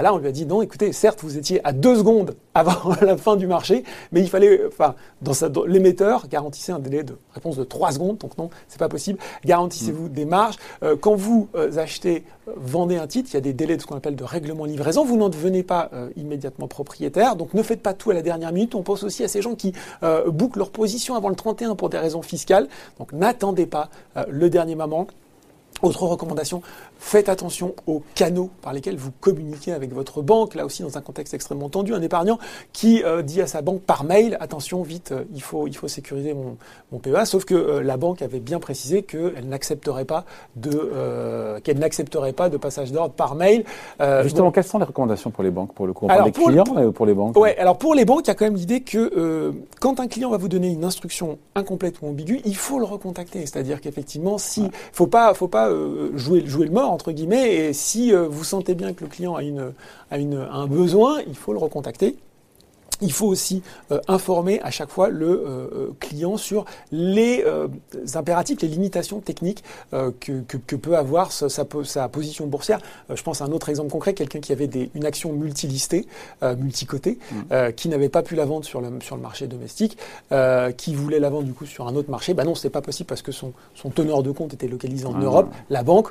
là, 0.00 0.12
on 0.12 0.18
lui 0.18 0.28
a 0.28 0.32
dit 0.32 0.46
non, 0.46 0.62
écoutez, 0.62 0.92
certes, 0.92 1.20
vous 1.22 1.38
étiez 1.38 1.60
à 1.64 1.72
deux 1.72 1.96
secondes 1.96 2.36
avant 2.54 2.94
la 3.02 3.16
fin 3.16 3.36
du 3.36 3.46
marché, 3.46 3.84
mais 4.12 4.20
il 4.20 4.28
fallait, 4.28 4.62
enfin, 4.66 4.94
dans, 5.20 5.64
l'émetteur, 5.64 6.26
garantissait 6.28 6.72
un 6.72 6.78
délai 6.78 7.02
de 7.02 7.16
réponse 7.34 7.56
de 7.56 7.64
3 7.64 7.92
secondes, 7.92 8.16
donc 8.18 8.38
non, 8.38 8.50
c'est 8.68 8.78
pas 8.78 8.88
possible. 8.88 9.18
Garantissez-vous 9.44 10.08
des 10.08 10.24
marges. 10.24 10.56
Euh, 10.82 10.96
quand 10.98 11.14
vous 11.14 11.48
euh, 11.54 11.76
achetez, 11.76 12.24
vendez 12.56 12.96
un 12.96 13.06
titre, 13.06 13.28
il 13.32 13.34
y 13.34 13.36
a 13.36 13.42
des 13.42 13.52
délais 13.52 13.76
de 13.76 13.82
ce 13.82 13.86
qu'on 13.86 13.96
appelle 13.96 14.16
de 14.16 14.24
règlement 14.24 14.64
livraison. 14.64 15.04
Vous 15.04 15.16
n'en 15.16 15.28
devenez 15.28 15.62
pas 15.62 15.90
immédiatement 16.16 16.68
propriétaire, 16.68 17.34
donc 17.36 17.54
ne 17.54 17.62
faites 17.62 17.82
pas 17.82 17.92
tout 17.92 18.10
à 18.10 18.14
la 18.14 18.22
dernière 18.22 18.52
minute. 18.52 18.74
On 18.74 18.82
pense 18.82 19.02
aussi 19.02 19.24
à 19.24 19.28
ces 19.28 19.42
gens 19.42 19.54
qui 19.54 19.72
bouclent 20.28 20.60
leur 20.60 20.70
position 20.70 21.16
avant 21.16 21.28
le 21.28 21.34
31 21.34 21.74
pour 21.74 21.88
des 21.88 21.98
raisons 21.98 22.22
fiscales. 22.22 22.68
Donc 22.98 23.12
n'attendez 23.12 23.66
pas 23.66 23.90
le 24.28 24.48
dernier 24.48 24.76
moment. 24.76 25.08
Autre 25.82 26.04
recommandation, 26.04 26.62
faites 26.98 27.28
attention 27.28 27.74
aux 27.86 28.02
canaux 28.14 28.50
par 28.62 28.72
lesquels 28.72 28.96
vous 28.96 29.10
communiquez 29.20 29.72
avec 29.72 29.92
votre 29.92 30.22
banque. 30.22 30.54
Là 30.54 30.64
aussi, 30.64 30.82
dans 30.82 30.96
un 30.96 31.00
contexte 31.00 31.34
extrêmement 31.34 31.68
tendu, 31.68 31.94
un 31.94 32.02
épargnant 32.02 32.38
qui 32.72 33.02
euh, 33.04 33.22
dit 33.22 33.40
à 33.40 33.46
sa 33.46 33.62
banque 33.62 33.82
par 33.82 34.04
mail 34.04 34.36
attention, 34.40 34.82
vite, 34.82 35.12
euh, 35.12 35.24
il 35.34 35.42
faut 35.42 35.66
il 35.66 35.76
faut 35.76 35.88
sécuriser 35.88 36.34
mon, 36.34 36.56
mon 36.92 36.98
PEA. 36.98 37.24
Sauf 37.24 37.44
que 37.44 37.54
euh, 37.54 37.82
la 37.82 37.96
banque 37.96 38.22
avait 38.22 38.40
bien 38.40 38.58
précisé 38.58 39.02
qu'elle 39.02 39.48
n'accepterait 39.48 40.04
pas 40.04 40.24
de 40.56 41.60
qu'elle 41.62 41.78
n'accepterait 41.78 42.32
pas 42.32 42.48
de 42.48 42.56
passage 42.56 42.92
d'ordre 42.92 43.14
par 43.14 43.34
mail. 43.34 43.64
Justement, 44.22 44.50
quelles 44.50 44.64
sont 44.64 44.78
les 44.78 44.84
recommandations 44.84 45.30
pour 45.30 45.44
les 45.44 45.50
banques 45.50 45.74
pour 45.74 45.86
le 45.86 45.92
coup 45.92 46.06
On 46.08 46.30
clients 46.30 46.64
ou 46.66 46.92
pour 46.92 47.06
les 47.06 47.14
banques 47.14 47.36
Ouais, 47.36 47.56
alors 47.58 47.78
pour 47.78 47.94
les 47.94 48.04
banques, 48.04 48.22
il 48.24 48.28
y 48.28 48.30
a 48.30 48.34
quand 48.34 48.44
même 48.44 48.56
l'idée 48.56 48.80
que 48.80 49.52
quand 49.80 50.00
un 50.00 50.06
client 50.06 50.30
va 50.30 50.36
vous 50.36 50.48
donner 50.48 50.68
une 50.68 50.84
instruction 50.84 51.38
incomplète 51.54 52.00
ou 52.02 52.06
ambiguë, 52.06 52.40
il 52.44 52.56
faut 52.56 52.78
le 52.78 52.84
recontacter. 52.84 53.40
C'est-à-dire 53.40 53.80
qu'effectivement, 53.80 54.38
si 54.38 54.68
faut 54.92 55.06
pas 55.06 55.34
faut 55.34 55.48
pas 55.48 55.70
jouer, 56.14 56.46
jouer 56.46 56.66
le 56.66 56.72
mort, 56.72 56.85
entre 56.88 57.12
guillemets, 57.12 57.54
et 57.54 57.72
si 57.72 58.12
euh, 58.12 58.26
vous 58.28 58.44
sentez 58.44 58.74
bien 58.74 58.92
que 58.92 59.04
le 59.04 59.10
client 59.10 59.36
a, 59.36 59.42
un 60.10 60.66
besoin, 60.66 61.20
il 61.26 61.36
faut 61.36 61.52
le 61.52 61.58
recontacter. 61.58 62.16
Il 63.00 63.12
faut 63.12 63.26
aussi 63.26 63.62
euh, 63.90 64.00
informer 64.08 64.60
à 64.62 64.70
chaque 64.70 64.90
fois 64.90 65.08
le 65.08 65.26
euh, 65.26 65.46
euh, 65.46 65.90
client 66.00 66.36
sur 66.36 66.64
les 66.92 67.44
impératifs, 68.14 68.60
les 68.62 68.68
limitations 68.68 69.20
techniques 69.20 69.62
que, 69.92 70.40
que, 70.40 70.76
peut 70.76 70.96
avoir 70.96 71.32
sa, 71.32 71.48
sa, 71.48 72.08
position 72.08 72.46
boursière. 72.46 72.80
je 73.12 73.22
pense 73.22 73.40
à 73.40 73.44
un 73.44 73.52
autre 73.52 73.68
exemple 73.68 73.90
concret, 73.90 74.14
quelqu'un 74.14 74.40
qui 74.40 74.52
avait 74.52 74.66
des, 74.66 74.90
une 74.94 75.04
action 75.04 75.32
multilistée, 75.32 76.06
multicotée, 76.42 77.18
mmh. 77.30 77.72
qui 77.72 77.88
n'avait 77.88 78.08
pas 78.08 78.22
pu 78.22 78.34
la 78.34 78.44
vendre 78.44 78.64
sur 78.64 78.80
le, 78.80 79.00
sur 79.00 79.16
le 79.16 79.22
marché 79.22 79.46
domestique, 79.46 79.96
qui 80.76 80.94
voulait 80.94 81.20
la 81.20 81.30
vendre 81.30 81.44
du 81.44 81.52
coup 81.52 81.66
sur 81.66 81.86
un 81.86 81.94
autre 81.94 82.10
marché. 82.10 82.34
Ben 82.34 82.44
non, 82.44 82.54
c'est 82.54 82.70
pas 82.70 82.82
possible 82.82 83.08
parce 83.08 83.22
que 83.22 83.32
son, 83.32 83.52
son 83.74 83.90
teneur 83.90 84.22
de 84.22 84.30
compte 84.30 84.54
était 84.54 84.68
localisé 84.68 85.06
en 85.06 85.14
ah. 85.14 85.24
Europe. 85.24 85.52
La 85.70 85.82
banque 85.82 86.08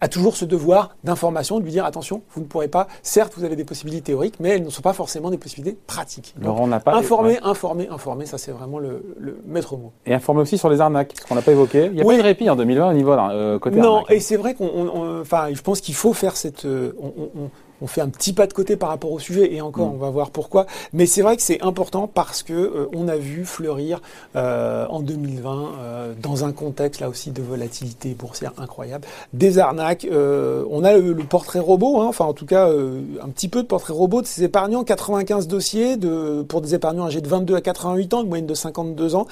a 0.00 0.08
toujours 0.08 0.36
ce 0.36 0.44
devoir 0.44 0.96
d'information, 1.04 1.58
de 1.58 1.64
lui 1.64 1.70
dire 1.70 1.84
attention, 1.84 2.22
vous 2.34 2.40
ne 2.40 2.46
pourrez 2.46 2.68
pas, 2.68 2.88
certes 3.02 3.34
vous 3.36 3.44
avez 3.44 3.56
des 3.56 3.64
possibilités 3.64 4.02
théoriques, 4.02 4.36
mais 4.40 4.50
elles 4.50 4.64
ne 4.64 4.70
sont 4.70 4.82
pas 4.82 4.92
forcément 4.92 5.30
des 5.30 5.38
possibilités 5.38 5.76
pratiques. 5.86 6.34
on 6.42 6.66
n'a 6.66 6.80
pas 6.80 6.94
informer, 6.94 7.38
informer, 7.42 7.88
informer, 7.88 8.26
ça 8.26 8.38
c'est 8.38 8.52
vraiment 8.52 8.78
le, 8.78 9.02
maître 9.46 9.76
mot. 9.76 9.92
Et 10.06 10.14
informer 10.14 10.42
aussi 10.42 10.58
sur 10.58 10.68
les 10.70 10.80
arnaques, 10.80 11.14
ce 11.20 11.26
qu'on 11.26 11.34
n'a 11.34 11.42
pas 11.42 11.52
évoqué. 11.52 11.86
Il 11.86 11.92
n'y 11.92 12.00
a 12.02 12.04
pas 12.04 12.14
eu 12.14 12.18
de 12.18 12.22
répit 12.22 12.48
en 12.48 12.56
2020 12.56 12.90
au 12.90 12.92
niveau 12.94 13.12
euh, 13.12 13.58
côté 13.58 13.80
Non, 13.80 14.04
et 14.08 14.20
c'est 14.20 14.36
vrai 14.36 14.54
qu'on, 14.54 15.20
enfin, 15.20 15.48
je 15.52 15.62
pense 15.62 15.80
qu'il 15.80 15.94
faut 15.94 16.12
faire 16.12 16.36
cette, 16.36 16.64
euh, 16.64 16.92
on 17.00 17.50
fait 17.86 18.00
un 18.00 18.08
petit 18.08 18.32
pas 18.32 18.46
de 18.46 18.52
côté 18.52 18.76
par 18.76 18.90
rapport 18.90 19.12
au 19.12 19.18
sujet 19.18 19.52
et 19.54 19.60
encore 19.60 19.88
mm. 19.88 19.94
on 19.94 19.98
va 19.98 20.10
voir 20.10 20.30
pourquoi. 20.30 20.66
Mais 20.92 21.06
c'est 21.06 21.22
vrai 21.22 21.36
que 21.36 21.42
c'est 21.42 21.62
important 21.62 22.06
parce 22.06 22.42
que 22.42 22.52
euh, 22.52 22.86
on 22.94 23.08
a 23.08 23.16
vu 23.16 23.44
fleurir 23.44 24.00
euh, 24.36 24.86
en 24.88 25.00
2020 25.00 25.68
euh, 25.78 26.14
dans 26.20 26.44
un 26.44 26.52
contexte 26.52 27.00
là 27.00 27.08
aussi 27.08 27.30
de 27.30 27.42
volatilité 27.42 28.14
boursière 28.14 28.52
incroyable 28.58 29.06
des 29.32 29.58
arnaques. 29.58 30.06
on 30.10 30.84
a 30.84 30.96
le, 30.96 31.14
portrait 31.30 31.58
robot, 31.58 32.00
hein, 32.00 32.06
enfin 32.06 32.24
en 32.24 32.32
tout 32.32 32.46
cas 32.46 32.68
un 32.68 33.28
petit 33.28 33.48
peu 33.48 33.62
de 33.62 33.66
portrait 33.68 33.92
robot 33.92 34.22
de 34.22 34.26
ces 34.26 34.44
épargnants, 34.44 34.84
95 34.84 35.46
dossiers 35.48 35.96
de 35.96 36.42
pour 36.42 36.60
des 36.60 36.74
épargnants 36.74 37.06
âgés 37.06 37.20
de 37.20 37.28
22 37.28 37.54
à 37.54 37.60
88 37.60 38.14
ans, 38.14 38.22
de 38.22 38.28
moyenne 38.28 38.46
de 38.46 38.54
52 38.54 39.14
ans. 39.14 39.26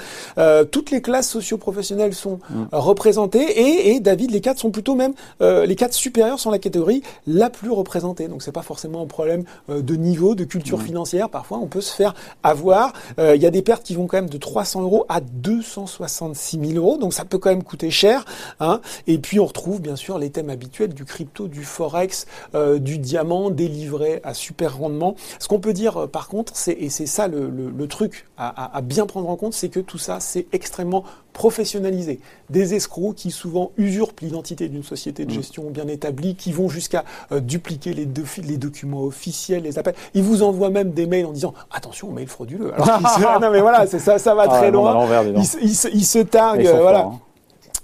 toutes 0.71 0.91
les 0.91 1.03
classes 1.03 1.29
socio-professionnelles 1.29 2.15
sont 2.15 2.39
mm. 2.51 2.67
représentées 2.73 3.43
et, 3.43 3.95
et, 3.95 4.01
David 4.01 4.31
les 4.31 4.41
quatre 4.41 4.59
sont 4.59 4.71
plutôt 4.71 4.95
même 4.95 5.13
les 5.41 5.77
quatre 5.77 5.95
supérieurs 5.95 6.39
sont 6.39 6.51
la 6.51 6.59
catégorie 6.59 7.03
la 7.27 7.51
plus 7.51 7.71
représentée. 7.71 8.29
donc 8.29 8.38
c'est 8.43 8.53
pas 8.53 8.63
forcément 8.63 9.03
un 9.03 9.07
problème 9.07 9.45
de 9.69 9.95
niveau, 9.95 10.35
de 10.35 10.45
culture 10.45 10.83
financière. 10.83 11.29
Parfois, 11.29 11.59
on 11.59 11.67
peut 11.67 11.81
se 11.81 11.95
faire 11.95 12.15
avoir. 12.43 12.93
Il 13.19 13.41
y 13.41 13.47
a 13.47 13.51
des 13.51 13.63
pertes 13.63 13.83
qui 13.83 13.95
vont 13.95 14.07
quand 14.07 14.17
même 14.17 14.31
de 14.31 14.39
300 14.39 14.83
euros 14.83 15.05
à 15.09 15.21
266 15.21 16.59
000 16.59 16.73
euros, 16.75 16.99
donc 16.99 17.13
ça 17.15 17.25
peut 17.25 17.39
quand 17.39 17.51
même 17.51 17.63
coûter 17.63 17.91
cher. 17.91 18.25
Hein. 18.61 18.81
Et 19.07 19.19
puis 19.19 19.41
on 19.41 19.47
retrouve 19.47 19.81
bien 19.81 19.97
sûr 19.97 20.19
les 20.19 20.31
thèmes 20.31 20.51
habituels 20.51 20.95
du 20.95 21.05
crypto, 21.05 21.49
du 21.49 21.65
forex, 21.65 22.27
du 22.55 22.99
diamant, 22.99 23.51
délivré 23.51 24.21
à 24.25 24.35
super 24.35 24.79
rendement. 24.79 25.15
Ce 25.39 25.49
qu'on 25.49 25.61
peut 25.61 25.73
dire 25.73 26.09
par 26.09 26.29
contre, 26.29 26.53
c'est 26.57 26.79
et 26.79 26.91
c'est 26.91 27.07
ça 27.07 27.29
le, 27.29 27.89
truc 27.89 28.27
à, 28.37 28.81
bien 28.83 29.07
prendre 29.07 29.29
en 29.29 29.37
compte, 29.37 29.55
c'est 29.55 29.69
que 29.69 29.81
tout 29.81 29.99
ça 29.99 30.21
c'est 30.21 30.47
extrêmement 30.53 31.05
professionnalisé. 31.33 32.21
Des 32.51 32.75
escrocs 32.75 33.15
qui 33.15 33.31
souvent 33.31 33.73
usurpent 33.77 34.21
l'identité 34.21 34.69
d'une 34.69 34.83
société 34.83 35.25
de 35.25 35.31
mm. 35.31 35.35
gestion 35.35 35.71
bien 35.71 35.87
établie, 35.89 36.35
qui 36.35 36.53
vont 36.53 36.69
jusqu'à 36.69 37.05
euh, 37.33 37.41
dupliquer 37.41 37.95
les, 37.95 38.09
les, 38.45 38.57
documents 38.57 39.03
officiels, 39.03 39.63
les 39.63 39.79
appels. 39.79 39.95
Ils 40.15 40.23
vous 40.23 40.43
envoient 40.43 40.71
même 40.71 40.93
des 40.93 41.07
mails 41.07 41.27
en 41.27 41.33
disant 41.33 41.55
attention, 41.71 42.11
mail 42.11 42.29
frauduleux. 42.29 42.73
Alors, 42.75 43.01
non 43.41 43.51
mais 43.51 43.61
voilà, 43.61 43.87
ça, 43.87 44.19
ça 44.19 44.35
va 44.35 44.47
ah 44.49 44.59
très 44.59 44.71
loin. 44.71 45.07
Ils, 45.35 45.75
se 45.77 46.19
targuent, 46.19 46.69
voilà. 46.81 47.07
Hein 47.07 47.21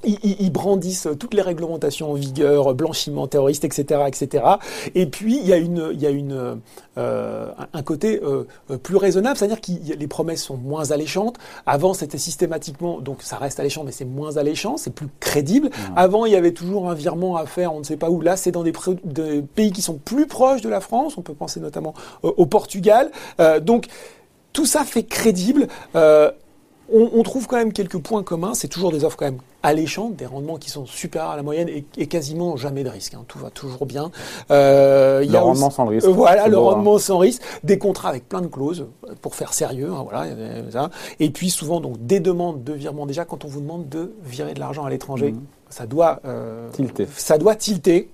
ils, 0.05 0.53
brandissent 0.53 1.09
toutes 1.19 1.35
les 1.35 1.43
réglementations 1.43 2.13
en 2.13 2.15
vigueur, 2.15 2.75
blanchiment 2.75 3.27
terroriste, 3.27 3.65
etc., 3.65 4.03
etc. 4.07 4.45
Et 4.95 5.07
puis 5.07 5.39
il 5.39 5.47
y 5.47 5.53
a 5.53 5.57
une, 5.57 5.91
il 5.93 6.01
y 6.01 6.07
a 6.07 6.11
une, 6.11 6.61
euh, 6.97 7.49
un 7.73 7.83
côté 7.83 8.21
euh, 8.23 8.45
plus 8.81 8.97
raisonnable, 8.97 9.37
c'est-à-dire 9.37 9.61
que 9.61 9.95
les 9.95 10.07
promesses 10.07 10.45
sont 10.45 10.57
moins 10.57 10.93
alléchantes. 10.93 11.39
Avant, 11.67 11.93
c'était 11.93 12.19
systématiquement, 12.19 13.01
donc 13.01 13.23
ça 13.23 13.37
reste 13.37 13.59
alléchant, 13.59 13.83
mais 13.83 13.91
c'est 13.91 14.05
moins 14.05 14.37
alléchant, 14.37 14.77
c'est 14.77 14.95
plus 14.95 15.09
crédible. 15.19 15.71
Avant, 15.97 16.25
il 16.25 16.33
y 16.33 16.37
avait 16.37 16.53
toujours 16.53 16.89
un 16.89 16.95
virement 16.95 17.37
à 17.37 17.47
faire, 17.47 17.75
on 17.75 17.81
ne 17.81 17.85
sait 17.85 17.97
pas 17.97 18.11
où. 18.11 18.21
Là, 18.21 18.37
c'est 18.37 18.53
dans 18.53 18.63
des, 18.63 18.73
pays 19.55 19.73
qui 19.73 19.83
sont 19.83 19.95
plus 19.95 20.27
proches 20.27 20.61
de 20.61 20.69
la 20.69 20.81
France. 20.81 21.19
On 21.19 21.23
peut 21.23 21.35
penser 21.35 21.59
notamment 21.59 21.95
euh, 22.25 22.31
au 22.37 22.47
Portugal. 22.47 23.11
donc 23.63 23.87
tout 24.53 24.67
ça 24.67 24.85
fait 24.85 25.03
crédible. 25.03 25.67
On, 26.93 27.23
trouve 27.23 27.47
quand 27.47 27.57
même 27.57 27.73
quelques 27.73 27.99
points 27.99 28.23
communs. 28.23 28.55
C'est 28.55 28.69
toujours 28.69 28.93
des 28.93 29.05
offres 29.05 29.17
quand 29.17 29.25
même 29.25 29.41
alléchantes, 29.63 30.17
des 30.17 30.27
rendements 30.27 30.59
qui 30.59 30.69
sont 30.69 30.85
supérieurs 30.85 31.31
à 31.31 31.37
la 31.37 31.43
moyenne 31.43 31.69
et, 31.69 32.07
quasiment 32.07 32.57
jamais 32.57 32.85
de 32.85 32.91
risque. 32.91 33.15
Hein. 33.15 33.25
Tout 33.27 33.39
va 33.39 33.51
toujours 33.51 33.87
bien. 33.87 34.11
Euh, 34.51 35.25
le 35.25 35.39
rendement 35.39 35.71
sans 35.71 35.87
risque. 35.87 36.07
Voilà, 36.07 36.49
le 36.49 36.57
hein. 36.57 36.61
rendement 36.61 36.99
sans 36.99 37.19
risque. 37.19 37.43
Des 37.65 37.79
contrats 37.79 38.11
avec 38.11 38.29
plein 38.29 38.43
de 38.43 38.49
clauses 38.49 38.87
pour 39.23 39.35
faire 39.35 39.55
sérieux. 39.55 39.91
Hein, 39.91 40.05
voilà. 40.09 40.91
Et 41.21 41.31
puis 41.31 41.51
souvent 41.51 41.81
donc 41.81 42.05
des 42.07 42.21
demandes 42.21 42.63
de 42.63 42.75
virement. 42.75 43.07
Déjà 43.07 43.25
quand 43.25 43.45
on 43.45 43.49
vous 43.49 43.61
demande 43.61 43.89
de 43.89 44.13
virer 44.23 44.53
de 44.55 44.61
l'argent 44.61 44.85
à 44.85 44.91
l'étranger, 44.91 45.33
mmh. 45.33 45.41
ça 45.71 45.87
doit 45.87 46.21
euh, 46.27 46.69
tilter. 46.71 47.09
Ça 47.17 47.39
doit 47.39 47.55
tilter. 47.55 48.11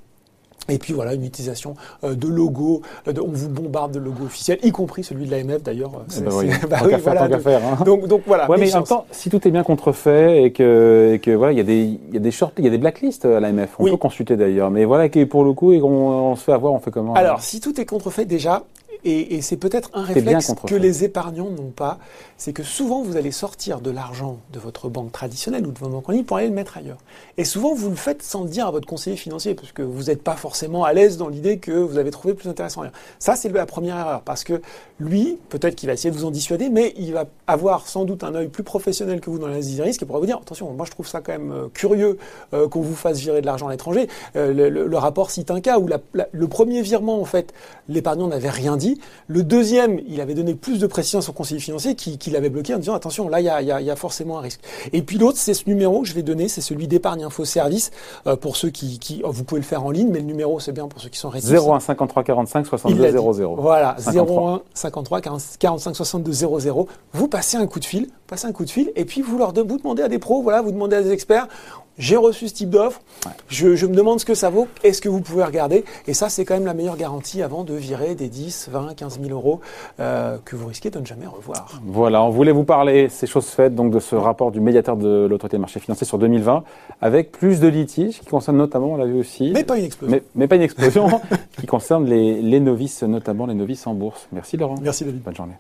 Et 0.71 0.79
puis 0.79 0.93
voilà, 0.93 1.15
une 1.15 1.25
utilisation 1.25 1.75
euh, 2.05 2.15
de 2.15 2.29
logos, 2.29 2.83
euh, 3.09 3.13
on 3.21 3.31
vous 3.31 3.49
bombarde 3.49 3.93
de 3.93 3.99
logos 3.99 4.25
officiels, 4.25 4.59
y 4.63 4.71
compris 4.71 5.05
celui 5.05 5.27
de 5.27 5.31
l'AMF 5.31 5.63
d'ailleurs. 5.63 5.91
Donc, 6.21 7.41
faire, 7.41 7.63
hein. 7.65 7.85
donc, 7.85 8.23
voilà. 8.27 8.49
Ouais, 8.49 8.59
mais 8.59 8.73
en 8.75 8.79
même 8.79 8.87
temps, 8.87 9.07
si 9.11 9.31
tout 9.31 9.47
est 9.47 9.51
bien 9.51 9.63
contrefait 9.63 10.45
et 10.45 10.53
que, 10.53 11.13
et 11.15 11.19
que 11.19 11.31
voilà, 11.31 11.53
il 11.53 11.59
y 11.59 11.61
a 11.61 11.65
des, 11.65 11.99
il 12.09 12.15
y 12.15 12.17
a 12.17 12.21
des 12.21 12.31
short, 12.31 12.53
il 12.59 12.65
y 12.65 12.69
a 12.69 12.71
des 12.71 12.79
blacklists 12.79 13.25
à 13.25 13.41
l'AMF. 13.41 13.71
On 13.79 13.85
peut 13.85 13.97
consulter 13.97 14.37
d'ailleurs. 14.37 14.71
Mais 14.71 14.85
voilà, 14.85 15.09
pour 15.29 15.45
le 15.45 15.53
coup, 15.53 15.73
et 15.73 15.81
on, 15.81 16.31
on, 16.31 16.37
se 16.37 16.45
fait 16.45 16.53
avoir, 16.53 16.73
on 16.73 16.79
fait 16.79 16.91
comment 16.91 17.15
Alors, 17.15 17.41
si 17.41 17.61
tout 17.61 17.81
est 17.81 17.85
contrefait, 17.85 18.25
déjà, 18.25 18.63
et, 19.05 19.41
c'est 19.43 19.57
peut-être 19.57 19.91
un 19.95 20.03
réflexe 20.03 20.53
que 20.67 20.75
les 20.75 21.05
épargnants 21.05 21.51
n'ont 21.51 21.71
pas, 21.71 21.99
c'est 22.37 22.53
que 22.53 22.63
souvent 22.63 23.03
vous 23.03 23.17
allez 23.17 23.31
sortir 23.31 23.81
de 23.81 23.91
l'argent 23.91 24.39
de 24.53 24.59
votre 24.59 24.89
banque 24.89 25.13
traditionnelle 25.13 25.67
ou 25.67 25.73
de 25.73 25.79
votre 25.79 25.93
banque 25.93 26.09
en 26.09 26.13
ligne 26.13 26.25
pour 26.25 26.37
aller 26.37 26.49
le 26.49 26.55
mettre 26.55 26.77
ailleurs. 26.77 26.99
Et 27.37 27.45
souvent 27.45 27.75
vous 27.75 27.91
le 27.91 27.97
faites 27.97 28.23
sans 28.23 28.45
le 28.45 28.51
dire 28.51 28.67
à 28.67 28.71
votre 28.71 28.87
conseiller 28.87 29.17
financier, 29.17 29.55
parce 29.55 29.73
que 29.73 29.83
vous 29.83 30.05
n'êtes 30.05 30.23
pas 30.23 30.37
forcément 30.37 30.85
à 30.85 30.93
l'aise 30.93 31.17
dans 31.17 31.29
l'idée 31.29 31.59
que 31.59 31.73
vous 31.73 31.99
avez 31.99 32.11
trouvé 32.11 32.35
plus 32.35 32.49
intéressant 32.49 32.83
ailleurs. 32.83 32.95
Ça 33.19 33.37
c'est 33.37 33.49
la 33.51 33.67
première 33.67 33.99
erreur, 33.99 34.23
parce 34.23 34.45
que 34.45 34.61
lui, 34.99 35.39
peut-être 35.49 35.75
qu'il 35.75 35.89
va 35.89 35.95
essayer 35.95 36.11
de 36.11 36.17
vous 36.17 36.25
en 36.25 36.31
dissuader, 36.31 36.69
mais 36.69 36.95
il 36.97 37.13
va 37.13 37.25
avoir 37.47 37.89
sans 37.89 38.05
doute 38.05 38.25
un 38.25 38.35
œil 38.35 38.49
plus 38.49 38.63
professionnel 38.63 39.21
que 39.21 39.31
vous 39.31 39.39
dans 39.39 39.49
la 39.49 39.61
des 39.61 39.83
risques 39.83 40.03
et 40.03 40.07
pourra 40.07 40.19
vous 40.19 40.27
dire, 40.27 40.39
attention, 40.41 40.73
moi 40.73 40.87
je 40.87 40.91
trouve 40.91 41.07
ça 41.07 41.21
quand 41.21 41.33
même 41.33 41.53
euh, 41.53 41.69
curieux 41.73 42.19
euh, 42.55 42.69
qu'on 42.69 42.81
vous 42.81 42.95
fasse 42.95 43.19
virer 43.19 43.41
de 43.41 43.47
l'argent 43.47 43.69
à 43.69 43.71
l'étranger. 43.71 44.09
Euh, 44.37 44.71
le, 44.71 44.99
rapport 44.99 45.31
cite 45.31 45.51
un 45.51 45.61
cas 45.61 45.79
où 45.79 45.89
le 45.89 46.49
premier 46.49 46.83
virement, 46.83 47.21
en 47.21 47.25
fait, 47.25 47.55
l'épargnant 47.89 48.29
n'avait 48.29 48.51
rien 48.51 48.77
dit 48.77 48.90
le 49.27 49.43
deuxième, 49.43 50.01
il 50.09 50.21
avait 50.21 50.35
donné 50.35 50.55
plus 50.55 50.79
de 50.79 50.87
précision 50.87 51.19
à 51.19 51.23
son 51.23 51.33
conseiller 51.33 51.61
financier 51.61 51.95
qui, 51.95 52.31
l'avait 52.31 52.51
bloqué 52.51 52.75
en 52.75 52.79
disant 52.79 52.95
attention, 52.95 53.29
là, 53.29 53.41
il 53.41 53.47
y 53.47 53.91
a, 53.91 53.97
forcément 53.97 54.39
un 54.39 54.43
risque. 54.43 54.61
Et 54.93 55.03
puis 55.03 55.19
l'autre, 55.19 55.39
c'est 55.39 55.55
ce 55.55 55.65
numéro 55.69 56.03
que 56.03 56.09
je 56.09 56.15
vais 56.15 56.23
donner, 56.23 56.49
c'est 56.49 56.61
celui 56.61 56.87
d'épargne 56.87 57.25
info 57.25 57.45
service 57.45 57.91
euh, 58.27 58.37
pour 58.37 58.57
ceux 58.57 58.71
qui, 58.71 59.23
oh, 59.25 59.31
vous 59.31 59.45
pouvez 59.45 59.61
le 59.61 59.67
faire 59.67 59.85
en 59.85 59.91
ligne, 59.91 60.09
mais 60.11 60.21
le 60.21 60.25
numéro, 60.25 60.61
c'est 60.61 60.73
bien 60.73 60.87
pour 60.87 61.01
ceux 61.01 61.09
qui 61.09 61.19
sont 61.19 61.29
réticents. 61.29 61.75
01 61.75 61.81
53 61.81 62.23
45 62.25 62.67
62 62.67 63.11
00. 63.11 63.57
Voilà, 63.57 63.97
01 63.99 64.63
53 64.75 65.21
45 65.59 65.97
62 65.97 66.33
00. 66.33 66.89
Vous 67.13 67.29
passez 67.29 67.57
un 67.57 67.67
coup 67.67 67.81
de 67.81 67.85
fil, 67.85 68.09
passez 68.27 68.47
un 68.47 68.53
coup 68.53 68.65
de 68.65 68.71
fil, 68.71 68.93
et 68.97 69.05
puis 69.05 69.23
vous 69.23 69.39
leur 69.39 69.53
vous 69.53 69.79
demandez 69.79 70.03
à 70.03 70.09
des 70.09 70.19
pros, 70.19 70.43
voilà, 70.43 70.63
vous 70.63 70.73
demandez 70.73 70.97
à 70.97 71.03
des 71.03 71.11
experts 71.11 71.49
j'ai 72.01 72.17
reçu 72.17 72.49
ce 72.49 72.55
type 72.55 72.71
d'offre, 72.71 73.01
je, 73.49 73.87
me 73.87 73.95
demande 73.95 74.19
ce 74.21 74.25
que 74.25 74.35
ça 74.35 74.49
vaut, 74.49 74.67
est-ce 74.83 75.01
que 75.03 75.09
vous 75.09 75.21
pouvez 75.21 75.45
regarder? 75.45 75.85
Et 76.09 76.15
ça, 76.15 76.29
c'est 76.29 76.45
quand 76.45 76.55
même 76.55 76.65
la 76.65 76.75
meilleure 76.75 76.97
garantie 76.97 77.43
avant 77.43 77.63
de 77.63 77.75
virer 77.75 78.15
des 78.15 78.29
10, 78.29 78.71
20, 78.73 78.95
15 78.95 79.21
000 79.21 79.33
euros 79.33 79.61
euh, 80.01 80.39
que 80.45 80.57
vous 80.57 80.67
risquez 80.67 80.91
de 80.91 80.99
ne 80.99 81.05
jamais 81.05 81.27
revoir. 81.27 81.81
Voilà, 81.85 82.23
on 82.23 82.31
voulait 82.31 82.53
vous 82.53 82.65
parler, 82.65 83.09
ces 83.11 83.27
choses 83.27 83.47
faites, 83.47 83.75
donc 83.75 83.93
de 83.93 84.01
ce 84.01 84.17
rapport 84.17 84.51
du 84.51 84.61
médiateur 84.61 84.97
de 84.97 85.27
l'autorité 85.29 85.59
des 85.59 85.61
marchés 85.61 85.79
financiers 85.79 86.07
sur 86.07 86.19
2020, 86.19 86.65
avec 87.03 87.33
plus 87.33 87.61
de 87.61 87.69
litiges 87.69 88.19
qui 88.21 88.27
concernent 88.27 88.57
notamment, 88.57 88.93
on 88.93 88.97
l'a 88.97 89.07
vu 89.07 89.21
aussi... 89.21 89.51
Mais 89.53 89.65
pas 89.65 89.77
une 89.77 89.85
explosion. 89.85 90.21
Mais, 90.35 90.49
pas 90.49 90.57
une 90.57 90.63
explosion, 90.63 91.21
qui 91.61 91.67
concerne 91.67 92.07
les, 92.07 92.41
les 92.41 92.61
novices, 92.61 93.03
notamment 93.03 93.45
les 93.45 93.55
novices 93.55 93.87
en 93.87 93.93
bourse. 93.93 94.27
Merci 94.33 94.57
Laurent. 94.57 94.77
Merci 94.81 95.05
David. 95.05 95.23
Bonne 95.23 95.37
journée. 95.37 95.55